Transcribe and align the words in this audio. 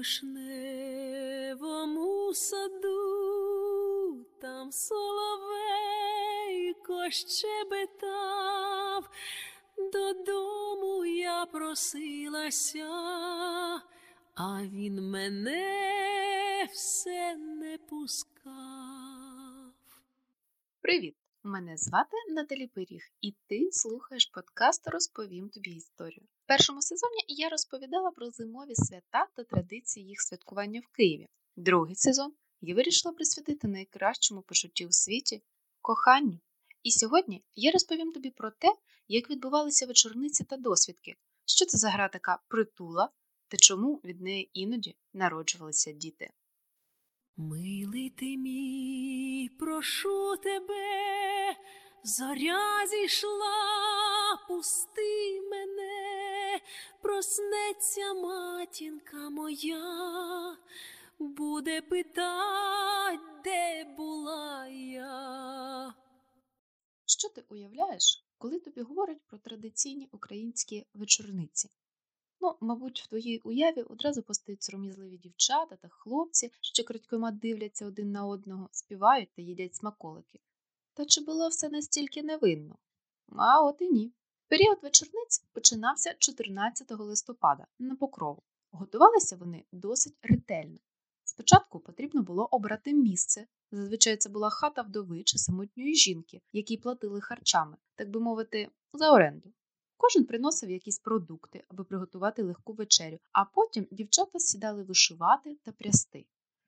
вишневому 0.00 2.00
саду, 2.34 4.26
там 4.40 4.72
соловейко 4.72 5.10
щебетав, 7.10 9.10
додому 9.92 11.04
я 11.04 11.46
просилася, 11.46 12.88
а 14.34 14.62
він 14.62 15.10
мене 15.10 16.68
все 16.72 17.36
не 17.36 17.78
пускав. 17.78 18.52
Привіт! 20.80 21.16
Мене 21.42 21.76
звати 21.76 22.16
Наталі 22.28 22.66
Пиріг, 22.66 23.02
і 23.20 23.34
ти 23.46 23.68
слухаєш 23.72 24.26
подкаст 24.26 24.88
Розповім 24.88 25.48
тобі 25.48 25.70
історію. 25.70 26.26
Першому 26.50 26.82
сезоні 26.82 27.24
я 27.28 27.48
розповідала 27.48 28.10
про 28.10 28.30
зимові 28.30 28.74
свята 28.74 29.26
та 29.34 29.44
традиції 29.44 30.06
їх 30.06 30.20
святкування 30.20 30.80
в 30.80 30.96
Києві. 30.96 31.28
Другий 31.56 31.94
сезон 31.94 32.32
я 32.60 32.74
вирішила 32.74 33.14
присвятити 33.14 33.68
найкращому 33.68 34.42
почутті 34.42 34.86
у 34.86 34.92
світі 34.92 35.42
коханню. 35.80 36.38
І 36.82 36.90
сьогодні 36.90 37.44
я 37.54 37.70
розповім 37.70 38.12
тобі 38.12 38.30
про 38.30 38.50
те, 38.50 38.74
як 39.08 39.30
відбувалися 39.30 39.86
вечорниці 39.86 40.44
та 40.44 40.56
досвідки, 40.56 41.16
що 41.44 41.66
це 41.66 41.78
за 41.78 41.90
гра 41.90 42.08
така 42.08 42.38
притула 42.48 43.08
та 43.48 43.56
чому 43.56 44.00
від 44.04 44.20
неї 44.20 44.50
іноді 44.52 44.96
народжувалися 45.12 45.92
діти. 45.92 46.30
Милий 47.36 48.10
ти 48.10 48.36
мій, 48.36 49.50
прошу 49.58 50.36
тебе, 50.36 51.56
зоря 52.04 52.86
зійшла, 52.86 53.56
пусти 54.48 55.40
мене, 55.50 56.09
проснеться 57.02 58.14
матінка 58.14 59.30
моя, 59.30 60.56
буде 61.18 61.82
питать, 61.82 63.20
де 63.44 63.84
була 63.84 64.66
я. 64.66 65.94
Що 67.06 67.28
ти 67.28 67.44
уявляєш, 67.48 68.24
коли 68.38 68.60
тобі 68.60 68.82
говорять 68.82 69.20
про 69.26 69.38
традиційні 69.38 70.08
українські 70.12 70.86
вечорниці? 70.94 71.70
Ну, 72.40 72.56
мабуть, 72.60 73.00
в 73.00 73.06
твоїй 73.06 73.38
уяві 73.38 73.82
одразу 73.82 74.22
постають 74.22 74.62
сором'язливі 74.62 75.16
дівчата 75.16 75.76
та 75.76 75.88
хлопці, 75.88 76.52
що 76.60 76.84
крадькома 76.84 77.30
дивляться 77.30 77.86
один 77.86 78.12
на 78.12 78.26
одного, 78.26 78.68
співають 78.72 79.28
та 79.36 79.42
їдять 79.42 79.74
смаколики. 79.74 80.40
Та 80.94 81.04
чи 81.04 81.20
було 81.20 81.48
все 81.48 81.68
настільки 81.68 82.22
невинно? 82.22 82.78
А 83.36 83.62
от 83.62 83.82
і 83.82 83.88
ні. 83.88 84.12
Період 84.50 84.78
вечорниць 84.82 85.44
починався 85.52 86.14
14 86.18 86.90
листопада 86.90 87.66
на 87.78 87.96
покрову. 87.96 88.42
Готувалися 88.72 89.36
вони 89.36 89.64
досить 89.72 90.16
ретельно. 90.22 90.78
Спочатку 91.24 91.80
потрібно 91.80 92.22
було 92.22 92.48
обрати 92.50 92.94
місце. 92.94 93.46
Зазвичай 93.70 94.16
це 94.16 94.28
була 94.28 94.50
хата 94.50 94.82
вдови 94.82 95.22
чи 95.22 95.38
самотньої 95.38 95.94
жінки, 95.94 96.40
якій 96.52 96.76
платили 96.76 97.20
харчами, 97.20 97.76
так 97.94 98.10
би 98.10 98.20
мовити, 98.20 98.70
за 98.92 99.12
оренду. 99.12 99.52
Кожен 99.96 100.24
приносив 100.24 100.70
якісь 100.70 100.98
продукти, 100.98 101.64
аби 101.68 101.84
приготувати 101.84 102.42
легку 102.42 102.72
вечерю, 102.72 103.18
а 103.32 103.44
потім 103.44 103.86
дівчата 103.90 104.38
сідали 104.38 104.82
вишивати 104.82 105.56
та 105.64 105.72
прясти. 105.72 106.26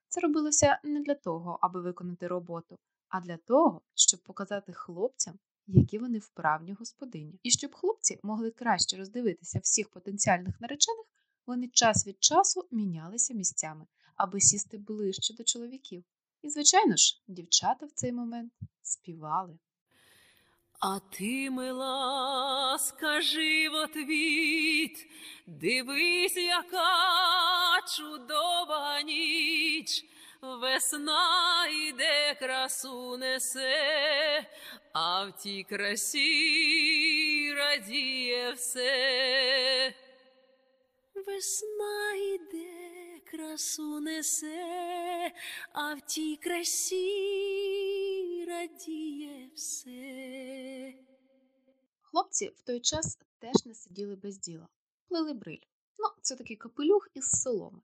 Це 0.09 0.21
робилося 0.21 0.81
не 0.85 1.01
для 1.01 1.15
того, 1.15 1.59
аби 1.63 1.81
виконати 1.81 2.27
роботу, 2.27 2.79
а 3.09 3.21
для 3.21 3.37
того, 3.37 3.81
щоб 3.95 4.21
показати 4.23 4.73
хлопцям, 4.73 5.39
які 5.67 5.99
вони 5.99 6.19
вправні 6.19 6.73
господині. 6.73 7.41
І 7.43 7.51
щоб 7.51 7.75
хлопці 7.75 8.19
могли 8.23 8.51
краще 8.51 8.97
роздивитися 8.97 9.59
всіх 9.59 9.89
потенціальних 9.89 10.61
наречених, 10.61 11.07
вони 11.47 11.69
час 11.69 12.07
від 12.07 12.25
часу 12.25 12.67
мінялися 12.71 13.35
місцями, 13.35 13.87
аби 14.17 14.41
сісти 14.41 14.79
ближче 14.79 15.35
до 15.35 15.45
чоловіків. 15.45 16.05
І, 16.43 16.51
звичайно 16.51 16.97
ж, 16.97 17.23
дівчата 17.29 17.87
в 17.87 17.91
цей 17.91 18.13
момент 18.13 18.53
співали. 18.83 19.59
А 20.85 20.99
ти, 20.99 21.51
мила, 21.51 22.79
скажи 22.79 23.69
в 23.69 23.75
отвіт, 23.75 25.07
дивись, 25.47 26.37
яка 26.37 27.81
чудова 27.97 29.03
ніч, 29.03 29.32
весна 30.43 31.67
йде, 31.69 32.35
красу 32.35 33.17
несе, 33.17 34.51
а 34.93 35.25
в 35.27 35.37
тій 35.37 35.65
красі 35.65 37.55
радіє 37.55 38.53
все. 38.53 39.95
Весна 41.27 42.15
йде, 42.15 43.21
красу 43.25 44.01
несе, 44.01 45.33
а 45.73 45.95
в 45.95 46.01
тій 46.01 46.37
красі 46.37 47.05
радіє 48.49 49.51
все. 49.55 50.95
Хлопці 52.01 52.49
в 52.49 52.63
той 52.63 52.81
час 52.81 53.19
теж 53.39 53.67
не 53.67 53.75
сиділи 53.75 54.17
без 54.17 54.39
діла, 54.39 54.69
плели 55.09 55.33
бриль. 55.33 55.63
Ну, 55.99 56.09
це 56.23 56.37
такий 56.37 56.57
капелюх 56.57 57.09
із 57.15 57.31
соломи, 57.31 57.81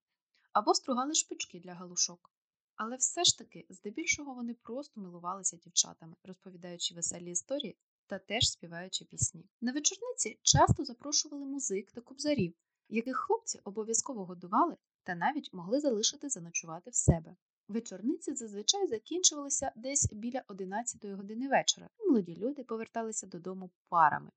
або 0.53 0.75
стругали 0.75 1.15
шпички 1.15 1.61
для 1.61 1.75
галушок. 1.75 2.31
Але 2.78 2.97
все 2.97 3.25
ж 3.25 3.39
таки, 3.39 3.66
здебільшого, 3.69 4.34
вони 4.34 4.55
просто 4.55 5.00
милувалися 5.00 5.56
дівчатами, 5.56 6.16
розповідаючи 6.25 6.94
веселі 6.94 7.31
історії 7.31 7.77
та 8.06 8.19
теж 8.19 8.50
співаючи 8.50 9.05
пісні. 9.05 9.44
На 9.61 9.72
вечорниці 9.72 10.39
часто 10.43 10.84
запрошували 10.84 11.44
музик 11.44 11.93
та 11.93 12.00
кобзарів, 12.00 12.55
яких 12.89 13.16
хлопці 13.16 13.61
обов'язково 13.65 14.25
годували 14.25 14.77
та 15.03 15.15
навіть 15.15 15.53
могли 15.53 15.81
залишити 15.81 16.28
заночувати 16.28 16.91
в 16.91 16.94
себе. 16.94 17.37
Вечорниці 17.69 18.34
зазвичай 18.34 18.87
закінчувалися 18.87 19.72
десь 19.77 20.12
біля 20.12 20.43
11 20.49 21.05
години 21.05 21.49
вечора, 21.49 21.89
і 22.00 22.09
молоді 22.09 22.37
люди 22.37 22.65
поверталися 22.65 23.27
додому 23.27 23.71
парами. 23.89 24.31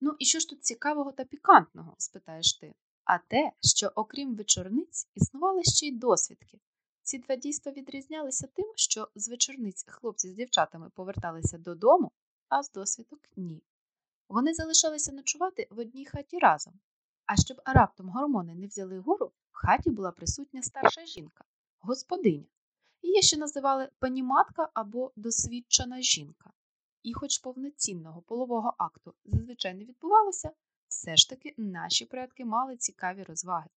Ну 0.00 0.16
і 0.18 0.24
що 0.24 0.38
ж 0.38 0.48
тут 0.48 0.64
цікавого 0.64 1.12
та 1.12 1.24
пікантного, 1.24 1.94
спитаєш 1.98 2.54
ти? 2.54 2.74
А 3.04 3.18
те, 3.18 3.52
що 3.60 3.92
окрім 3.94 4.34
вечорниць 4.34 5.08
існували 5.14 5.62
ще 5.64 5.86
й 5.86 5.92
досвідки. 5.92 6.60
Ці 7.04 7.18
два 7.18 7.36
дійства 7.36 7.72
відрізнялися 7.72 8.46
тим, 8.46 8.72
що 8.76 9.08
з 9.14 9.28
вечорниць 9.28 9.84
хлопці 9.88 10.28
з 10.28 10.34
дівчатами 10.34 10.90
поверталися 10.94 11.58
додому, 11.58 12.12
а 12.48 12.62
з 12.62 12.72
досвідок 12.72 13.20
ні. 13.36 13.62
Вони 14.28 14.54
залишалися 14.54 15.12
ночувати 15.12 15.68
в 15.70 15.78
одній 15.78 16.06
хаті 16.06 16.38
разом. 16.38 16.74
А 17.26 17.36
щоб 17.36 17.60
раптом 17.64 18.08
гормони 18.08 18.54
не 18.54 18.66
взяли 18.66 18.98
гору, 18.98 19.32
в 19.52 19.56
хаті 19.56 19.90
була 19.90 20.12
присутня 20.12 20.62
старша 20.62 21.06
жінка, 21.06 21.44
господиня. 21.80 22.46
Її 23.02 23.22
ще 23.22 23.36
називали 23.36 23.88
паніматка 23.98 24.68
або 24.74 25.12
досвідчена 25.16 26.02
жінка. 26.02 26.52
І, 27.02 27.14
хоч 27.14 27.38
повноцінного 27.38 28.22
полового 28.22 28.74
акту 28.78 29.14
зазвичай 29.24 29.74
не 29.74 29.84
відбувалося, 29.84 30.50
все 30.88 31.16
ж 31.16 31.30
таки 31.30 31.54
наші 31.56 32.04
предки 32.04 32.44
мали 32.44 32.76
цікаві 32.76 33.22
розваги. 33.22 33.68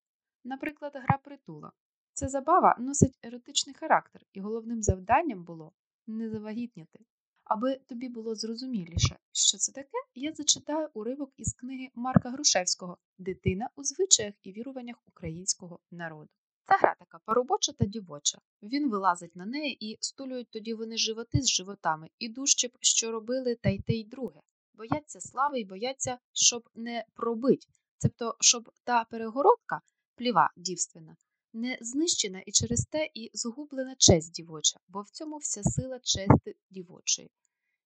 Наприклад, 0.44 0.92
гра 0.96 1.18
притула. 1.18 1.72
Ця 2.20 2.28
забава 2.28 2.76
носить 2.80 3.20
еротичний 3.24 3.76
характер, 3.76 4.22
і 4.34 4.42
головним 4.42 4.84
завданням 4.84 5.44
було 5.44 5.72
не 6.08 6.30
завагітніти. 6.30 7.00
Аби 7.44 7.76
тобі 7.76 8.10
було 8.10 8.36
зрозуміліше, 8.36 9.18
що 9.32 9.58
це 9.58 9.72
таке, 9.72 9.98
я 10.16 10.34
зачитаю 10.34 10.90
уривок 10.94 11.34
із 11.38 11.54
книги 11.54 11.90
Марка 11.96 12.30
Грушевського 12.30 12.98
Дитина 13.18 13.70
у 13.76 13.84
звичаях 13.84 14.34
і 14.44 14.52
віруваннях 14.52 14.96
українського 15.08 15.80
народу. 15.92 16.30
Ця 16.68 16.78
гра 16.78 16.96
така 17.00 17.20
поробоча 17.26 17.72
та 17.72 17.86
дівоча. 17.86 18.38
Він 18.64 18.90
вилазить 18.90 19.36
на 19.36 19.46
неї 19.46 19.92
і 19.92 19.98
стулюють 20.02 20.50
тоді 20.50 20.74
вони 20.74 20.98
животи 20.98 21.42
з 21.42 21.50
животами, 21.50 22.10
і 22.20 22.30
дужче 22.30 22.68
б, 22.68 22.72
що 22.82 23.12
робили 23.12 23.56
та 23.56 23.70
й 23.70 23.80
те 23.80 23.94
й 23.94 24.04
друге. 24.04 24.42
Бояться 24.74 25.22
слави 25.22 25.60
і 25.60 25.66
бояться, 25.66 26.18
щоб 26.34 26.70
не 26.76 27.06
пробить, 27.14 27.68
цебто, 27.98 28.38
щоб 28.40 28.72
та 28.84 29.04
перегородка, 29.04 29.82
пліва 30.16 30.52
дівственна, 30.58 31.16
не 31.58 31.78
знищена 31.82 32.44
і 32.46 32.52
через 32.52 32.86
те 32.86 33.10
і 33.14 33.32
згублена 33.34 33.96
честь 33.98 34.32
дівоча, 34.32 34.80
бо 34.88 35.02
в 35.02 35.10
цьому 35.10 35.38
вся 35.38 35.64
сила 35.64 36.00
чести 36.00 36.56
дівочої. 36.70 37.32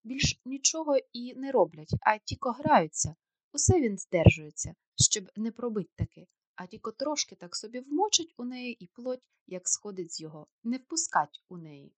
Більш 0.04 0.42
нічого 0.46 0.98
і 1.14 1.36
не 1.36 1.52
роблять, 1.52 1.94
а 2.02 2.18
тільки 2.18 2.50
граються. 2.50 3.16
Усе 3.54 3.82
він 3.82 3.98
здержується, 3.98 4.76
щоб 4.96 5.30
не 5.36 5.52
пробить 5.52 5.92
таки, 5.96 6.28
а 6.56 6.68
тільки 6.68 6.92
трошки 6.92 7.36
так 7.36 7.56
собі 7.56 7.80
вмочить 7.80 8.34
у 8.38 8.46
неї 8.46 8.74
і 8.84 8.88
плоть, 8.88 9.24
як 9.48 9.70
сходить 9.70 10.14
з 10.14 10.22
його, 10.22 10.48
не 10.64 10.78
впускать 10.78 11.44
у 11.50 11.58
неї. 11.58 11.94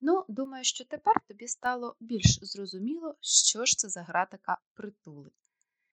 Ну, 0.00 0.24
думаю, 0.28 0.64
що 0.64 0.84
тепер 0.84 1.14
тобі 1.28 1.48
стало 1.48 1.96
більш 2.00 2.38
зрозуміло, 2.42 3.14
що 3.20 3.64
ж 3.64 3.76
це 3.76 3.88
за 3.88 4.02
гра 4.02 4.26
така 4.26 4.58
притули. 4.74 5.30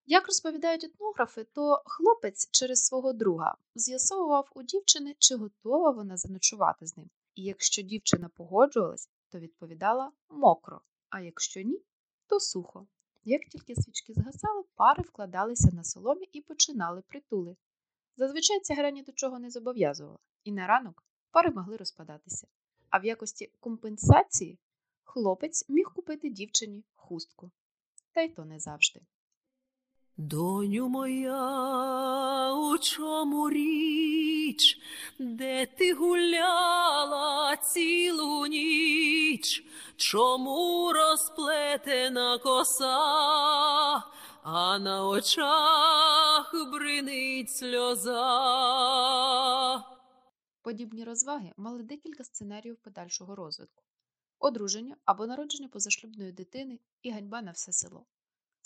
Як 0.07 0.27
розповідають 0.27 0.83
етнографи, 0.83 1.43
то 1.43 1.83
хлопець 1.85 2.49
через 2.51 2.85
свого 2.85 3.13
друга 3.13 3.57
з'ясовував 3.75 4.51
у 4.55 4.63
дівчини, 4.63 5.15
чи 5.19 5.35
готова 5.35 5.91
вона 5.91 6.17
заночувати 6.17 6.85
з 6.85 6.97
ним. 6.97 7.09
І 7.35 7.43
якщо 7.43 7.81
дівчина 7.81 8.29
погоджувалась, 8.35 9.09
то 9.29 9.39
відповідала 9.39 10.11
мокро, 10.29 10.81
а 11.09 11.19
якщо 11.19 11.61
ні, 11.61 11.81
то 12.27 12.39
сухо. 12.39 12.87
Як 13.23 13.41
тільки 13.41 13.75
свічки 13.75 14.13
згасали, 14.13 14.63
пари 14.75 15.03
вкладалися 15.03 15.71
на 15.73 15.83
соломі 15.83 16.29
і 16.31 16.41
починали 16.41 17.01
притули. 17.01 17.55
Зазвичай 18.17 18.59
ця 18.59 18.73
гра 18.73 18.91
ні 18.91 19.03
до 19.03 19.11
чого 19.11 19.39
не 19.39 19.49
зобов'язувала, 19.49 20.19
і 20.43 20.51
на 20.51 20.67
ранок 20.67 21.03
пари 21.31 21.51
могли 21.51 21.77
розпадатися. 21.77 22.47
А 22.89 22.99
в 22.99 23.05
якості 23.05 23.51
компенсації 23.59 24.59
хлопець 25.03 25.69
міг 25.69 25.91
купити 25.95 26.29
дівчині 26.29 26.83
хустку. 26.95 27.51
Та 28.11 28.21
й 28.21 28.29
то 28.29 28.45
не 28.45 28.59
завжди. 28.59 29.01
Доню 30.17 30.89
моя, 30.89 32.53
у 32.53 32.77
чому 32.77 33.49
річ, 33.49 34.79
де 35.19 35.65
ти 35.65 35.93
гуляла 35.93 37.57
цілу 37.57 38.45
ніч, 38.45 39.65
чому 39.95 40.93
розплетена 40.93 42.37
коса, 42.37 42.97
а 44.43 44.79
на 44.79 45.07
очах 45.07 46.55
бринить 46.71 47.51
сльоза. 47.51 48.15
Подібні 50.61 51.03
розваги 51.03 51.51
мали 51.57 51.83
декілька 51.83 52.23
сценаріїв 52.23 52.77
подальшого 52.77 53.35
розвитку: 53.35 53.83
одруження 54.39 54.95
або 55.05 55.27
народження 55.27 55.69
позашлюбної 55.69 56.31
дитини 56.31 56.79
і 57.01 57.11
ганьба 57.11 57.41
на 57.41 57.51
все 57.51 57.71
село. 57.71 58.05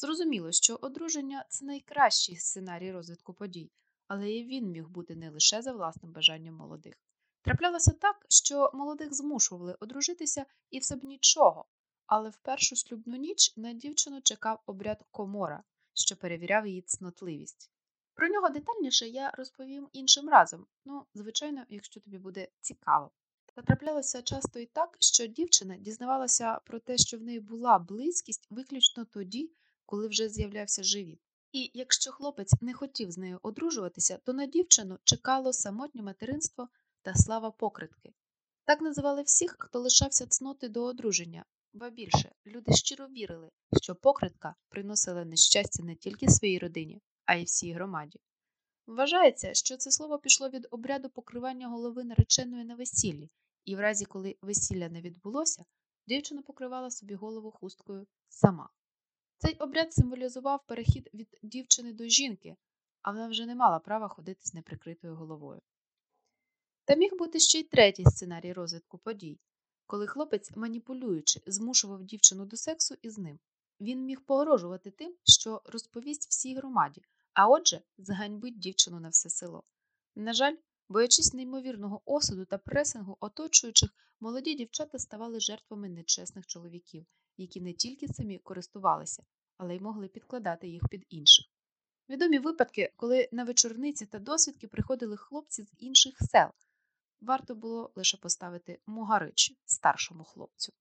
Зрозуміло, 0.01 0.51
що 0.51 0.75
одруження 0.81 1.45
це 1.49 1.65
найкращий 1.65 2.35
сценарій 2.35 2.91
розвитку 2.91 3.33
подій, 3.33 3.71
але 4.07 4.31
і 4.31 4.43
він 4.43 4.71
міг 4.71 4.87
бути 4.87 5.15
не 5.15 5.29
лише 5.29 5.61
за 5.61 5.71
власним 5.71 6.11
бажанням 6.11 6.55
молодих. 6.55 6.95
Траплялося 7.41 7.91
так, 7.91 8.25
що 8.29 8.71
молодих 8.73 9.13
змушували 9.13 9.77
одружитися 9.79 10.45
і 10.69 10.79
все 10.79 10.95
б 10.95 11.03
нічого, 11.03 11.65
але 12.05 12.29
в 12.29 12.37
першу 12.37 12.75
шлюбну 12.75 13.15
ніч 13.15 13.57
на 13.57 13.73
дівчину 13.73 14.21
чекав 14.21 14.59
обряд 14.65 15.05
комора, 15.11 15.63
що 15.93 16.15
перевіряв 16.15 16.67
її 16.67 16.81
цнотливість. 16.81 17.71
Про 18.13 18.27
нього 18.27 18.49
детальніше 18.49 19.07
я 19.07 19.31
розповім 19.31 19.89
іншим 19.91 20.29
разом, 20.29 20.67
ну, 20.85 21.05
звичайно, 21.13 21.63
якщо 21.69 21.99
тобі 21.99 22.17
буде 22.17 22.47
цікаво. 22.61 23.11
Та 23.55 23.61
траплялося 23.61 24.21
часто 24.21 24.59
і 24.59 24.65
так, 24.65 24.97
що 24.99 25.27
дівчина 25.27 25.77
дізнавалася 25.77 26.59
про 26.65 26.79
те, 26.79 26.97
що 26.97 27.17
в 27.17 27.21
неї 27.21 27.39
була 27.39 27.79
близькість 27.79 28.47
виключно 28.49 29.05
тоді, 29.05 29.51
коли 29.89 30.07
вже 30.07 30.29
з'являвся 30.29 30.83
живіт. 30.83 31.19
І 31.51 31.71
якщо 31.73 32.11
хлопець 32.11 32.61
не 32.61 32.73
хотів 32.73 33.11
з 33.11 33.17
нею 33.17 33.39
одружуватися, 33.41 34.19
то 34.23 34.33
на 34.33 34.45
дівчину 34.45 34.99
чекало 35.03 35.53
самотнє 35.53 36.01
материнство 36.01 36.69
та 37.01 37.15
слава 37.15 37.51
покритки. 37.51 38.13
Так 38.65 38.81
називали 38.81 39.21
всіх, 39.21 39.55
хто 39.59 39.79
лишався 39.79 40.27
цноти 40.27 40.69
до 40.69 40.83
одруження, 40.83 41.45
ба 41.73 41.89
більше 41.89 42.31
люди 42.45 42.73
щиро 42.73 43.07
вірили, 43.07 43.49
що 43.81 43.95
покритка 43.95 44.55
приносила 44.69 45.25
нещастя 45.25 45.83
не 45.83 45.95
тільки 45.95 46.29
своїй 46.29 46.59
родині, 46.59 47.01
а 47.25 47.35
й 47.35 47.43
всій 47.43 47.73
громаді. 47.73 48.19
Вважається, 48.87 49.53
що 49.53 49.77
це 49.77 49.91
слово 49.91 50.19
пішло 50.19 50.49
від 50.49 50.67
обряду 50.71 51.09
покривання 51.09 51.67
голови 51.67 52.03
нареченої 52.03 52.65
на 52.65 52.75
весіллі, 52.75 53.29
і 53.65 53.75
в 53.75 53.79
разі, 53.79 54.05
коли 54.05 54.37
весілля 54.41 54.89
не 54.89 55.01
відбулося, 55.01 55.65
дівчина 56.07 56.41
покривала 56.41 56.91
собі 56.91 57.15
голову 57.15 57.51
хусткою 57.51 58.07
сама. 58.27 58.69
Цей 59.41 59.55
обряд 59.57 59.93
символізував 59.93 60.65
перехід 60.67 61.09
від 61.13 61.39
дівчини 61.43 61.93
до 61.93 62.03
жінки, 62.03 62.55
а 63.01 63.11
вона 63.11 63.27
вже 63.27 63.45
не 63.45 63.55
мала 63.55 63.79
права 63.79 64.07
ходити 64.07 64.41
з 64.43 64.53
неприкритою 64.53 65.15
головою. 65.15 65.61
Та 66.85 66.95
міг 66.95 67.11
бути 67.17 67.39
ще 67.39 67.59
й 67.59 67.63
третій 67.63 68.05
сценарій 68.05 68.53
розвитку 68.53 68.97
подій, 68.97 69.39
коли 69.87 70.07
хлопець, 70.07 70.55
маніпулюючи, 70.55 71.41
змушував 71.45 72.03
дівчину 72.03 72.45
до 72.45 72.57
сексу 72.57 72.95
із 73.01 73.17
ним. 73.17 73.39
Він 73.81 74.05
міг 74.05 74.21
погрожувати 74.21 74.91
тим, 74.91 75.15
що 75.23 75.61
розповість 75.65 76.29
всій 76.29 76.55
громаді, 76.55 77.01
а 77.33 77.47
отже, 77.47 77.81
зганьбить 77.97 78.59
дівчину 78.59 78.99
на 78.99 79.09
все 79.09 79.29
село. 79.29 79.63
На 80.15 80.33
жаль, 80.33 80.55
боячись 80.89 81.33
неймовірного 81.33 82.01
осуду 82.05 82.45
та 82.45 82.57
пресингу 82.57 83.17
оточуючих, 83.19 83.89
молоді 84.19 84.55
дівчата 84.55 84.99
ставали 84.99 85.39
жертвами 85.39 85.89
нечесних 85.89 86.47
чоловіків, 86.47 87.05
які 87.39 87.61
не 87.61 87.73
тільки 87.73 88.07
самі 88.07 88.37
користувалися, 88.37 89.23
але 89.57 89.75
й 89.75 89.79
могли 89.79 90.07
підкладати 90.07 90.67
їх 90.67 90.87
під 90.89 91.05
інших. 91.09 91.45
Відомі 92.09 92.39
випадки, 92.39 92.93
коли 92.95 93.29
на 93.31 93.43
вечорниці 93.43 94.05
та 94.05 94.19
досвідки 94.19 94.67
приходили 94.67 95.17
хлопці 95.17 95.63
з 95.63 95.73
інших 95.77 96.17
сел. 96.19 96.49
Варто 97.21 97.55
було 97.55 97.91
лише 97.95 98.17
поставити 98.17 98.79
Мугарич 98.85 99.53
старшому 99.65 100.23
хлопцю. 100.23 100.73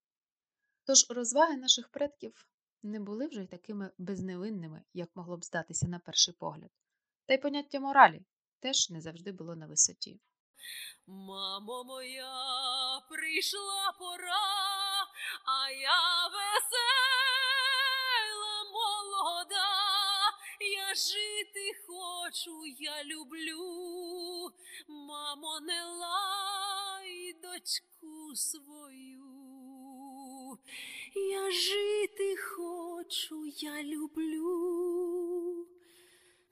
Тож 0.84 1.10
розваги 1.10 1.56
наших 1.56 1.88
предків 1.88 2.48
не 2.82 3.00
були 3.00 3.26
вже 3.26 3.42
й 3.42 3.46
такими 3.46 3.90
безневинними, 3.98 4.82
як 4.94 5.16
могло 5.16 5.36
б 5.36 5.44
здатися 5.44 5.88
на 5.88 5.98
перший 5.98 6.34
погляд, 6.34 6.70
та 7.26 7.34
й 7.34 7.38
поняття 7.38 7.80
моралі 7.80 8.22
теж 8.60 8.90
не 8.90 9.00
завжди 9.00 9.32
було 9.32 9.56
на 9.56 9.66
висоті. 9.66 10.20
Мамо 11.06 11.84
моя, 11.84 12.32
прийшла 13.08 13.92
пора, 13.98 14.77
а 15.44 15.70
я 15.70 16.28
весела 16.34 17.84
молода, 18.72 19.72
я 20.60 20.94
жити 20.94 21.74
хочу, 21.86 22.64
я 22.64 23.02
люблю, 23.04 24.52
мамо, 24.88 25.60
не 25.60 25.82
лай 25.84 27.34
дочку 27.42 28.34
свою. 28.34 29.38
Я 31.14 31.50
жити 31.50 32.36
хочу, 32.36 33.44
я 33.46 33.82
люблю. 33.82 35.66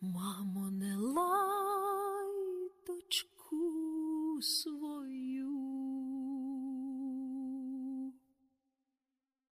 Мамо, 0.00 0.70
не 0.70 0.96
лай 0.96 2.70
дочку 2.86 4.42
свою. 4.42 4.85